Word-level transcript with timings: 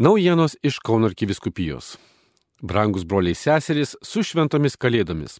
Naujienos 0.00 0.56
iš 0.62 0.78
Kauno 0.78 1.06
arkiviskupijos. 1.06 1.98
Brangus 2.62 3.02
broliai 3.04 3.36
seserys 3.36 3.90
su 4.00 4.22
šventomis 4.24 4.78
kalėdomis. 4.80 5.34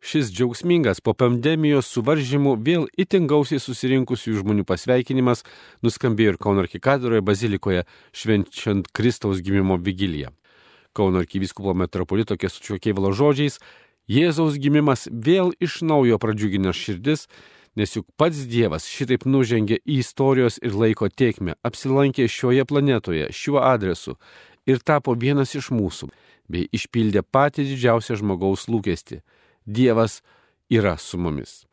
Šis 0.00 0.30
džiaugsmingas 0.32 1.02
po 1.04 1.12
pandemijos 1.12 1.90
suvaržymų 1.92 2.54
vėl 2.64 2.86
itin 2.96 3.26
gausiai 3.28 3.60
susirinkusių 3.60 4.38
žmonių 4.38 4.64
pasveikinimas 4.70 5.44
nuskambėjo 5.84 6.32
ir 6.32 6.38
Kauno 6.40 6.64
arkikatūroje 6.64 7.26
bazilikoje 7.28 7.82
švenčiant 8.16 8.88
Kristaus 8.96 9.42
gimimo 9.44 9.76
vigiliją. 9.76 10.32
Kauno 10.96 11.20
arkiviskupo 11.20 11.76
metropolito 11.76 12.40
Kesučio 12.40 12.80
Keivalo 12.80 13.12
žodžiais 13.12 13.60
Jėzaus 14.08 14.56
gimimas 14.56 15.10
vėl 15.12 15.52
iš 15.60 15.82
naujo 15.84 16.16
pradžiugino 16.22 16.72
širdis 16.72 17.28
nes 17.76 17.92
juk 17.96 18.06
pats 18.16 18.46
Dievas 18.48 18.88
šitaip 18.88 19.26
nužengė 19.28 19.78
į 19.84 20.00
istorijos 20.00 20.56
ir 20.64 20.74
laiko 20.74 21.08
tiekmę, 21.12 21.56
apsilankė 21.66 22.26
šioje 22.32 22.64
planetoje, 22.68 23.28
šiuo 23.30 23.60
adresu 23.60 24.16
ir 24.66 24.80
tapo 24.80 25.14
vienas 25.14 25.54
iš 25.54 25.70
mūsų, 25.74 26.08
bei 26.48 26.66
išpildė 26.72 27.22
patį 27.22 27.68
didžiausią 27.70 28.18
žmogaus 28.22 28.66
lūkestį- 28.72 29.20
Dievas 29.76 30.22
yra 30.70 30.96
su 30.96 31.18
mumis. 31.18 31.66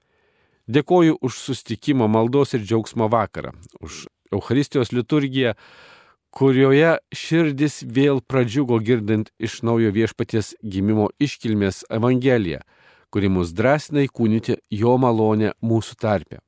Dėkoju 0.67 1.17
už 1.21 1.34
sustikimo 1.38 2.07
maldos 2.07 2.54
ir 2.54 2.62
džiaugsmo 2.62 3.09
vakarą, 3.09 3.54
už 3.79 4.07
Euharistijos 4.31 4.91
liturgiją, 4.91 5.54
kurioje 6.31 6.98
širdis 7.13 7.84
vėl 7.84 8.21
pradžiugo 8.21 8.79
girdint 8.79 9.29
iš 9.40 9.62
naujo 9.62 9.91
viešpaties 9.93 10.55
gimimo 10.63 11.09
iškilmės 11.20 11.84
Evangeliją 11.90 12.63
kuri 13.13 13.30
mus 13.30 13.53
drąsina 13.53 14.02
įkūnyti 14.08 14.58
jo 14.73 14.95
malonę 14.98 15.54
mūsų 15.62 15.99
tarpe. 16.02 16.40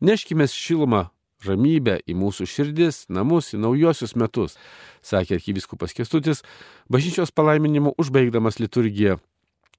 Neškime 0.00 0.46
šilumą, 0.48 1.02
ramybę 1.44 1.98
į 2.08 2.16
mūsų 2.16 2.46
širdis, 2.48 3.04
namus, 3.12 3.52
į 3.52 3.60
naujosius 3.60 4.16
metus, 4.16 4.56
sakė 5.04 5.36
arkiviskupas 5.36 5.92
Kestutis, 5.96 6.40
bažnyčios 6.88 7.34
palaiminimu 7.36 7.92
užbaigdamas 8.00 8.60
liturgiją 8.62 9.20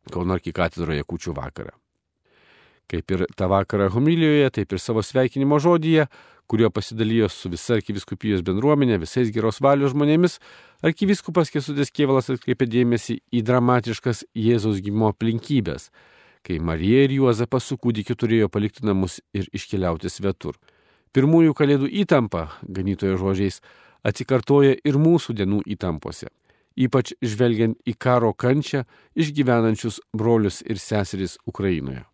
Kauno 0.08 0.38
arkikatedroje 0.38 1.04
kučių 1.04 1.34
vakarą. 1.36 1.74
Kaip 2.88 3.12
ir 3.12 3.26
tą 3.36 3.50
vakarą 3.52 3.90
homilijoje, 3.92 4.46
taip 4.56 4.72
ir 4.72 4.80
savo 4.80 5.02
sveikinimo 5.04 5.58
žodyje, 5.60 6.06
kuriuo 6.48 6.70
pasidalijo 6.72 7.28
su 7.28 7.52
visa 7.52 7.76
arkiviskupijos 7.76 8.46
bendruomenė, 8.48 9.02
visais 9.02 9.34
geros 9.36 9.60
valios 9.60 9.92
žmonėmis, 9.92 10.38
arkiviskupas 10.80 11.52
Kesutis 11.52 11.92
Kievalas 11.92 12.32
atkreipė 12.32 12.70
dėmesį 12.72 13.18
į 13.36 13.44
dramatiškas 13.50 14.24
Jėzaus 14.32 14.80
gimimo 14.86 15.12
aplinkybės 15.12 15.90
kai 16.48 16.60
Marija 16.64 17.04
ir 17.04 17.14
Juozapas 17.18 17.68
su 17.68 17.76
kūdikiu 17.76 18.16
turėjo 18.16 18.48
palikti 18.48 18.86
namus 18.88 19.20
ir 19.36 19.50
iškeliauti 19.52 20.08
svetur. 20.12 20.56
Pirmųjų 21.12 21.56
kalėdų 21.58 21.90
įtampa, 22.04 22.48
ganytojo 22.64 23.18
žodžiais, 23.20 23.60
atsikartoja 24.08 24.78
ir 24.88 25.00
mūsų 25.02 25.36
dienų 25.40 25.64
įtampose, 25.76 26.30
ypač 26.80 27.14
žvelgiant 27.20 27.80
į 27.84 27.98
karo 28.00 28.32
kančią 28.32 28.86
išgyvenančius 29.20 30.00
brolius 30.16 30.62
ir 30.64 30.80
seseris 30.80 31.36
Ukrainoje. 31.50 32.06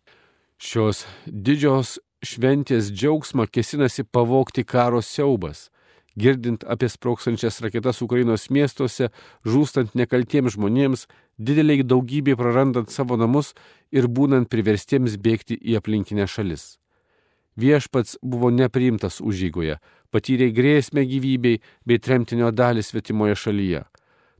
Šios 0.58 1.04
didžios 1.26 1.98
šventės 2.24 2.90
džiaugsmą 2.90 3.46
kesinasi 3.52 4.06
pavokti 4.08 4.64
karo 4.64 5.02
siaubas, 5.02 5.68
girdint 6.16 6.64
apie 6.66 6.88
sproksančias 6.88 7.60
raketas 7.64 8.02
Ukrainos 8.02 8.48
miestuose, 8.50 9.10
žūstant 9.46 9.94
nekaltiems 9.98 10.54
žmonėms, 10.56 11.06
dideliai 11.38 11.82
daugybė 11.82 12.36
prarandant 12.38 12.90
savo 12.90 13.18
namus 13.18 13.52
ir 13.90 14.08
būnant 14.08 14.50
priverstiems 14.50 15.18
bėgti 15.18 15.58
į 15.58 15.78
aplinkinę 15.80 16.26
šalis. 16.30 16.76
Viešpats 17.56 18.18
buvo 18.22 18.50
nepriimtas 18.50 19.20
užžygoje, 19.22 19.78
patyrė 20.10 20.50
grėsmę 20.54 21.04
gyvybei 21.06 21.60
bei 21.86 22.00
tremtinio 22.02 22.50
dalį 22.50 22.82
svetimoje 22.82 23.36
šalyje. 23.38 23.84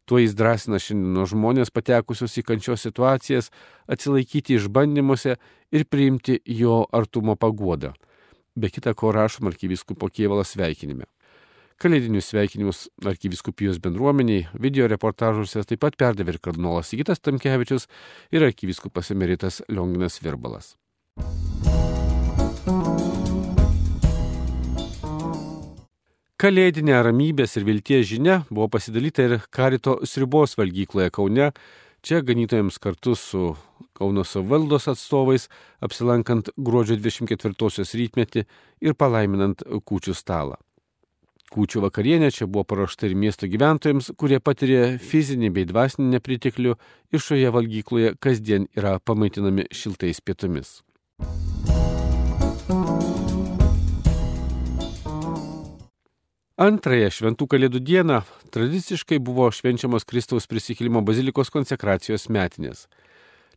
Tuo 0.04 0.18
jis 0.20 0.34
drąsina 0.36 0.80
šiandieno 0.82 1.24
žmonės 1.30 1.70
patekusius 1.72 2.34
į 2.36 2.44
kančios 2.50 2.82
situacijas 2.84 3.48
atsilaikyti 3.88 4.58
išbandymuose 4.58 5.38
ir 5.72 5.86
priimti 5.88 6.40
jo 6.44 6.82
artumo 6.92 7.38
paguodą. 7.40 7.94
Be 8.54 8.68
kita 8.70 8.92
ko 8.94 9.14
rašom 9.14 9.48
arkiviskupo 9.48 10.10
Kievalas 10.12 10.52
sveikinime. 10.54 11.08
Kalėdinius 11.82 12.28
sveikinimus 12.30 12.84
arkiviskupijos 13.04 13.80
bendruomeniai 13.82 14.46
video 14.62 14.86
reportažuose 14.90 15.64
taip 15.66 15.80
pat 15.82 15.96
perdavė 15.98 16.36
ir 16.36 16.40
kardinolas 16.42 16.92
Sigitas 16.92 17.20
Tamkevičius 17.20 17.88
ir 18.30 18.46
arkiviskupas 18.46 19.10
emeritas 19.10 19.60
Lionginas 19.68 20.20
Virbalas. 20.22 20.76
Kalėdinė 26.38 26.98
ramybės 27.06 27.56
ir 27.58 27.66
vilties 27.66 28.06
žinia 28.10 28.42
buvo 28.50 28.68
pasidalyta 28.76 29.26
ir 29.26 29.38
Karito 29.54 29.96
sribos 30.06 30.54
valgykloje 30.60 31.10
Kaune, 31.14 31.48
čia 32.04 32.20
ganytojams 32.26 32.78
kartu 32.78 33.16
su 33.18 33.54
Kauno 33.94 34.24
savaldos 34.26 34.88
atstovais, 34.90 35.48
apsilankant 35.82 36.52
gruodžio 36.54 36.98
24-osios 36.98 37.94
rytmetį 37.98 38.44
ir 38.82 38.96
palaiminant 38.98 39.62
kūčių 39.86 40.14
stalą. 40.18 40.63
Kūčių 41.54 41.84
vakarienė 41.84 42.32
čia 42.34 42.48
buvo 42.50 42.64
paruošta 42.66 43.06
ir 43.06 43.12
miesto 43.14 43.46
gyventojams, 43.46 44.08
kurie 44.18 44.40
patiria 44.42 44.96
fizinį 44.98 45.52
bei 45.54 45.68
dvasinį 45.70 46.08
nepriteklių 46.16 46.74
ir 47.14 47.22
šioje 47.22 47.52
valgykloje 47.54 48.16
kasdien 48.18 48.66
yra 48.74 48.96
pamaitinami 48.98 49.68
šiltais 49.70 50.18
pietumis. 50.18 50.80
Antrąją 56.54 57.14
šventų 57.14 57.46
kalėdų 57.54 57.80
dieną 57.86 58.20
tradiciškai 58.54 59.20
buvo 59.22 59.46
švenčiamos 59.54 60.06
Kristaus 60.10 60.50
prisikėlimo 60.50 61.06
bazilikos 61.06 61.54
konsekracijos 61.54 62.26
metinės. 62.34 62.88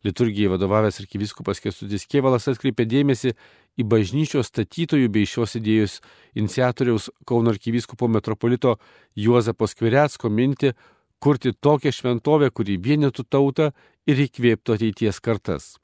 Liturgijai 0.06 0.52
vadovavęs 0.52 1.00
arkiviskupas 1.02 1.60
Kestutis 1.62 2.06
Kievalas 2.06 2.46
atkreipė 2.50 2.86
dėmesį 2.88 3.34
į 3.78 3.86
bažnyčios 3.86 4.50
statytojų 4.52 5.08
bei 5.14 5.26
šios 5.26 5.56
idėjos 5.58 5.98
iniciatoriaus 6.38 7.10
Kauno 7.26 7.50
arkivyskupo 7.54 8.08
metropolito 8.10 8.76
Juozapo 9.18 9.66
Skviretsko 9.66 10.30
mintį 10.30 10.74
kurti 11.18 11.52
tokią 11.52 11.92
šventovę, 11.94 12.50
kuri 12.54 12.78
vienytų 12.78 13.24
tautą 13.26 13.72
ir 14.06 14.16
įkvėptų 14.26 14.78
ateities 14.78 15.20
kartas. 15.20 15.76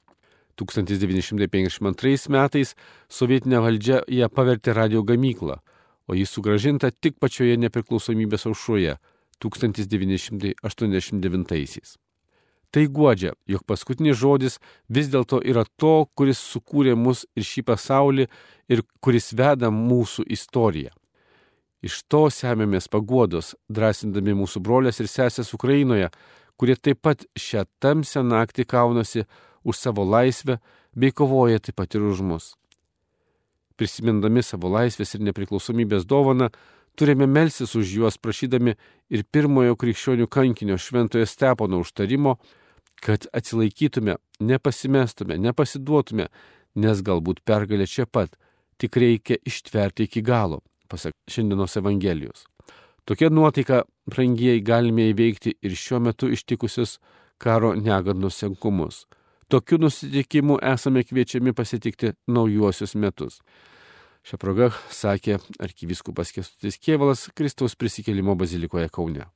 1952 0.55 2.31
metais 2.31 2.75
sovietinė 3.11 3.59
valdžia 3.65 3.99
ją 4.07 4.29
pavertė 4.31 4.71
radio 4.77 5.03
gamyklą, 5.03 5.59
o 6.07 6.15
jis 6.15 6.31
sugražinta 6.31 6.91
tik 6.91 7.19
pačioje 7.19 7.57
nepriklausomybės 7.59 8.47
aušroje 8.47 8.95
1989. 9.43 11.51
-aisiais. 11.51 12.04
Tai 12.73 12.85
guodžia, 12.91 13.33
jog 13.47 13.63
paskutinis 13.67 14.17
žodis 14.19 14.59
vis 14.89 15.09
dėlto 15.11 15.39
yra 15.45 15.63
to, 15.77 16.05
kuris 16.15 16.41
sukūrė 16.41 16.95
mus 16.99 17.25
ir 17.35 17.45
šį 17.47 17.65
pasaulį 17.69 18.27
ir 18.71 18.83
kuris 18.99 19.31
veda 19.37 19.71
mūsų 19.71 20.25
istoriją. 20.35 20.91
Iš 21.85 22.01
to 22.09 22.25
semėmės 22.33 22.89
paguodos, 22.89 23.53
drąsindami 23.69 24.33
mūsų 24.41 24.61
brolės 24.65 24.99
ir 24.99 25.09
sesės 25.11 25.53
Ukrainoje, 25.53 26.09
kurie 26.57 26.75
taip 26.75 27.03
pat 27.05 27.25
šią 27.37 27.65
tamsią 27.83 28.23
naktį 28.25 28.65
kaunasi 28.65 29.25
už 29.63 29.77
savo 29.77 30.05
laisvę 30.07 30.57
bei 30.95 31.11
kovoja 31.11 31.59
taip 31.59 31.77
pat 31.77 31.95
ir 31.95 32.07
už 32.07 32.23
mus. 32.25 32.53
Prisimindami 33.75 34.41
savo 34.43 34.71
laisvės 34.71 35.13
ir 35.15 35.25
nepriklausomybės 35.27 36.07
dovaną, 36.07 36.49
turime 36.97 37.27
melsis 37.27 37.75
už 37.75 37.93
juos 37.97 38.17
prašydami 38.17 38.75
ir 39.09 39.25
pirmojo 39.31 39.75
krikščionių 39.79 40.27
kankinio 40.31 40.77
šventojo 40.81 41.27
Stepono 41.29 41.79
užtarimo, 41.83 42.37
kad 43.03 43.27
atsilaikytume, 43.35 44.17
nepasimestume, 44.39 45.37
nepasiduotume, 45.37 46.29
nes 46.75 47.03
galbūt 47.05 47.43
pergalė 47.45 47.87
čia 47.87 48.05
pat, 48.05 48.35
tik 48.77 48.97
reikia 48.99 49.37
ištverti 49.45 50.07
iki 50.09 50.23
galo, 50.25 50.61
pasak 50.89 51.15
šiandienos 51.31 51.77
Evangelijos. 51.79 52.45
Tokia 53.05 53.29
nuotaika, 53.29 53.83
brangieji, 54.09 54.63
galime 54.65 55.11
įveikti 55.11 55.53
ir 55.61 55.75
šiuo 55.77 55.99
metu 56.07 56.31
ištikusius 56.33 56.97
karo 57.37 57.75
negandus 57.77 58.39
sunkumus. 58.41 59.05
Tokiu 59.47 59.77
nusitikimu 59.77 60.57
esame 60.73 61.03
kviečiami 61.05 61.53
pasitikti 61.53 62.15
naujuosius 62.27 62.95
metus. 62.95 63.41
Šią 64.25 64.39
progą 64.41 64.71
sakė 64.89 65.35
arkivyskupas 65.61 66.31
Kestutis 66.33 66.79
Kievalas 66.81 67.27
Kristaus 67.37 67.75
prisikėlimo 67.77 68.33
bazilikoje 68.33 68.87
Kaune. 68.89 69.27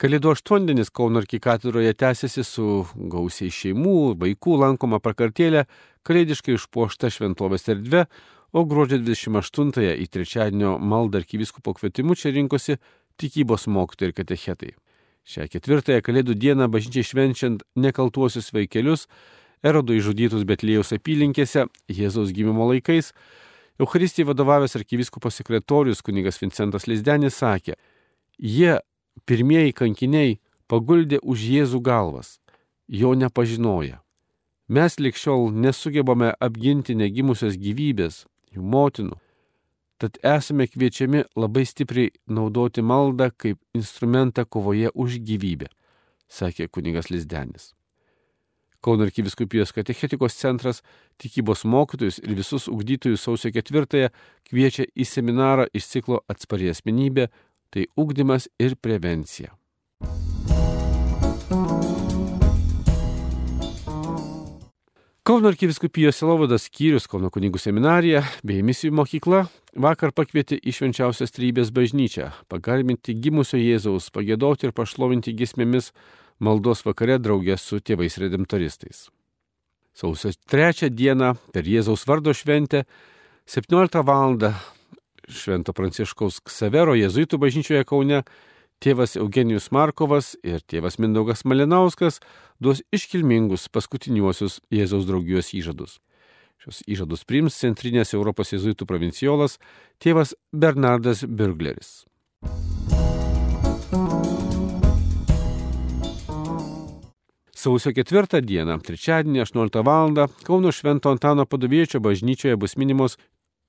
Kalėdų 0.00 0.32
aštuondienis 0.32 0.88
Kauno 0.90 1.20
arkikatūroje 1.20 1.92
tęsiasi 1.92 2.42
su 2.42 2.64
gausiai 3.12 3.52
šeimų, 3.52 4.16
vaikų 4.22 4.56
lankoma 4.62 4.98
prakartėlė, 5.04 5.66
kalėdiškai 6.08 6.56
išpuošta 6.56 7.12
šventovės 7.12 7.68
erdvė, 7.68 8.06
o 8.56 8.64
gruodžio 8.64 9.02
28-ąją 9.04 9.92
į 9.92 10.08
trečiadienio 10.08 10.78
maldą 10.80 11.20
arkiviskupo 11.20 11.76
kvietimu 11.76 12.16
čia 12.16 12.32
rinkosi 12.32 12.80
tikybos 13.20 13.68
mokytojai 13.68 14.10
ir 14.10 14.16
katechetai. 14.22 14.72
Šią 15.22 15.46
ketvirtąją 15.52 16.02
kalėdų 16.02 16.34
dieną 16.34 16.66
bažnyčiai 16.72 17.06
švenčiant 17.06 17.62
nekaltuosius 17.78 18.50
vaikelius, 18.54 19.06
erodo 19.62 19.94
išžudytus 19.94 20.42
Betlėjaus 20.48 20.90
apylinkėse, 20.96 21.68
Jėzaus 21.86 22.32
gimimo 22.34 22.66
laikais, 22.72 23.12
Euharistijai 23.78 24.26
vadovavęs 24.28 24.74
arkiviskopo 24.76 25.30
sekretorius 25.30 26.02
kunigas 26.02 26.40
Vincentas 26.42 26.88
Lizdenis 26.90 27.38
sakė, 27.38 27.78
jie 28.38 28.80
pirmieji 29.26 29.72
kankiniai 29.78 30.40
paguldė 30.66 31.22
už 31.22 31.46
Jėzų 31.54 31.80
galvas, 31.86 32.40
jo 32.88 33.14
nepažinoja. 33.14 34.02
Mes 34.68 34.98
likščiol 34.98 35.50
nesugebame 35.54 36.32
apginti 36.40 36.96
negimusios 36.98 37.58
gyvybės, 37.60 38.24
jų 38.54 38.62
motinų, 38.74 39.18
tad 40.02 40.18
esame 40.26 40.66
kviečiami 40.66 41.22
labai 41.38 41.62
stipriai 41.68 42.10
naudoti 42.26 42.82
maldą 42.82 43.28
kaip 43.38 43.60
instrumentą 43.78 44.42
kovoje 44.44 44.90
už 44.94 45.20
gyvybę, 45.28 45.68
sakė 46.26 46.66
kunigas 46.74 47.12
Lizdenis. 47.14 47.70
Kauno 48.82 49.06
arkiviskupijos 49.06 49.70
katechetikos 49.70 50.34
centras 50.34 50.82
tikybos 51.22 51.62
mokytojus 51.62 52.18
ir 52.18 52.34
visus 52.34 52.66
ugdytojus 52.66 53.22
sausio 53.28 53.54
ketvirtąją 53.54 54.10
kviečia 54.50 54.88
į 54.90 55.06
seminarą 55.06 55.68
iš 55.70 55.86
ciklo 55.94 56.24
atspari 56.26 56.72
asmenybė, 56.74 57.28
tai 57.70 57.86
ugdymas 57.94 58.50
ir 58.58 58.74
prevencija. 58.74 59.54
Kauno 65.22 65.52
arkiviskupijos 65.52 66.16
Silovadas 66.18 66.64
skyrius 66.66 67.04
Kauno 67.06 67.28
kunigų 67.30 67.60
seminarija 67.62 68.24
bei 68.42 68.58
misijų 68.66 68.96
mokykla 68.98 69.44
vakar 69.84 70.10
pakvietė 70.10 70.56
į 70.58 70.72
švenčiausios 70.74 71.30
trybės 71.30 71.68
bažnyčią 71.70 72.32
pagarbinti 72.50 73.14
gimusio 73.14 73.60
Jėzaus, 73.60 74.08
pagėdoti 74.10 74.66
ir 74.66 74.74
pašlovinti 74.74 75.30
gismėmis 75.38 75.92
maldos 76.42 76.82
vakare 76.82 77.20
draugė 77.22 77.54
su 77.54 77.78
tėvais 77.78 78.18
redemptoristais. 78.18 79.04
Sausio 79.94 80.34
trečią 80.50 80.90
dieną 80.90 81.36
per 81.54 81.70
Jėzaus 81.70 82.02
vardo 82.10 82.34
šventę 82.34 82.82
17 83.46 84.02
val. 84.02 84.40
Švento 85.30 85.70
Pranciškaus 85.70 86.40
Ksavero 86.42 86.98
jėzuitų 86.98 87.38
bažnyčioje 87.38 87.86
Kaune 87.86 88.24
tėvas 88.82 89.14
Eugenijus 89.16 89.70
Markovas 89.70 90.32
ir 90.42 90.62
tėvas 90.66 90.98
Mindaugas 90.98 91.44
Malinauskas 91.46 92.18
duos 92.62 92.82
iškilmingus 92.94 93.68
paskutiniuosius 93.70 94.58
Jėzaus 94.74 95.06
draugijos 95.06 95.52
įžadus. 95.54 96.00
Šios 96.62 96.82
įžadus 96.90 97.24
priims 97.26 97.58
Centrinės 97.58 98.14
Europos 98.14 98.52
jėzuitų 98.54 98.86
provinciolas 98.86 99.58
tėvas 100.02 100.34
Bernardas 100.52 101.24
Birgleris. 101.26 102.02
Sausio 107.62 107.92
4 107.94 108.40
dieną, 108.42 108.80
trečiadienį 108.82 109.44
18 109.44 109.82
val. 109.86 110.16
Kauno 110.42 110.72
Švento 110.74 111.12
Antano 111.14 111.46
padoviečio 111.46 112.00
bažnyčioje 112.02 112.58
bus 112.58 112.74
minimos 112.74 113.14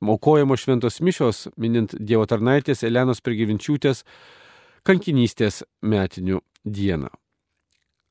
aukojamos 0.02 0.64
šventos 0.66 0.98
mišios, 1.06 1.48
minint 1.58 1.94
Dievo 2.00 2.26
tarnaitės 2.26 2.82
Elenos 2.88 3.22
Prigyvinčiūtės 3.22 4.02
kankinystės 4.88 5.64
metinių 5.82 6.42
dieną. 6.64 7.10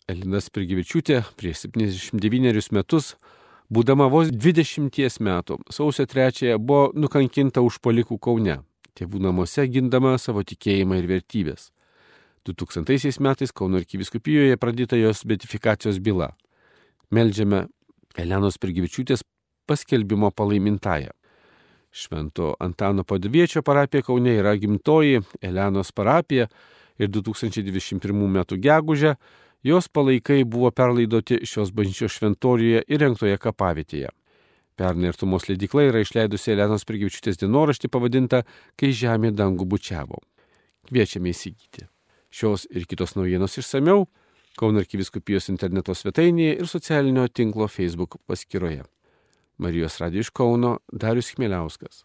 Elinas 0.08 0.48
Prigyvičiūtė 0.52 1.20
prieš 1.38 1.66
79 1.68 2.72
metus, 2.72 3.14
būdama 3.72 4.08
vos 4.12 4.32
20 4.32 5.20
metų, 5.20 5.60
sausio 5.70 6.06
3 6.08 6.56
buvo 6.58 6.90
nukankinta 6.96 7.62
už 7.64 7.78
palikų 7.84 8.18
Kaune, 8.18 8.58
tėvų 8.98 9.20
namuose 9.22 9.66
gindama 9.68 10.16
savo 10.18 10.42
tikėjimą 10.42 10.98
ir 11.00 11.08
vertybės. 11.12 11.70
2000 12.48 13.20
metais 13.22 13.52
Kauno 13.54 13.78
arkiviskupijoje 13.78 14.56
pradėta 14.58 14.98
jos 14.98 15.22
betifikacijos 15.28 16.00
byla. 16.02 16.32
Meldžiame 17.14 17.68
Elenos 18.18 18.58
Pirgyvičiūtės 18.58 19.22
paskelbimo 19.70 20.32
palaimintąją. 20.34 21.12
Švento 21.92 22.54
Antano 22.60 23.04
Paduviečio 23.04 23.62
parapija 23.62 24.02
Kaune 24.02 24.32
yra 24.40 24.56
gimtoji 24.56 25.20
Elenos 25.40 25.92
parapija 25.92 26.46
ir 26.98 27.08
2021 27.08 28.24
m. 28.24 28.44
gegužę 28.56 29.14
jos 29.62 29.88
palaikai 29.88 30.44
buvo 30.44 30.70
perlaidoti 30.70 31.38
šios 31.46 31.70
bažnyčios 31.72 32.16
šventorijoje 32.16 32.82
įrengtoje 32.88 33.36
kapavietėje. 33.38 34.08
Pernai 34.76 35.12
artumos 35.12 35.46
leidikla 35.50 35.84
yra 35.90 36.00
išleidusi 36.00 36.54
Elenos 36.54 36.86
Pirgyvičiūtės 36.88 37.42
dienoraštį 37.44 37.92
pavadintą 37.92 38.42
Kai 38.80 38.90
žemė 38.96 39.34
dangų 39.36 39.68
bučiavo. 39.68 40.22
Kviečiame 40.88 41.30
įsigyti. 41.30 41.86
Šios 42.32 42.64
ir 42.72 42.88
kitos 42.88 43.14
naujienos 43.18 43.58
išsameu 43.60 44.08
Kauno 44.56 44.80
arkiviskupijos 44.80 45.48
interneto 45.48 45.94
svetainėje 45.96 46.56
ir 46.58 46.68
socialinio 46.68 47.28
tinklo 47.28 47.68
Facebook 47.68 48.18
paskyroje. 48.28 48.82
Marijos 49.58 49.98
Radio 49.98 50.20
iš 50.20 50.30
Kauno 50.30 50.78
Darius 50.92 51.34
Chmieliauskas. 51.34 52.04